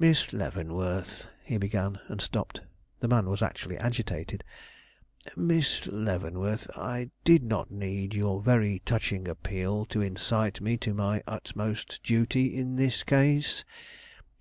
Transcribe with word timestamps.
"Miss 0.00 0.32
Leavenworth," 0.32 1.28
he 1.44 1.56
began, 1.56 2.00
and 2.08 2.20
stopped; 2.20 2.60
the 2.98 3.06
man 3.06 3.30
was 3.30 3.40
actually 3.40 3.78
agitated. 3.78 4.42
"Miss 5.36 5.86
Leavenworth, 5.86 6.68
I 6.76 7.10
did 7.22 7.44
not 7.44 7.70
need 7.70 8.12
your 8.12 8.42
very 8.42 8.80
touching 8.80 9.28
appeal 9.28 9.84
to 9.84 10.00
incite 10.02 10.60
me 10.60 10.76
to 10.78 10.92
my 10.92 11.22
utmost 11.24 12.00
duty 12.02 12.52
in 12.52 12.74
this 12.74 13.04
case. 13.04 13.62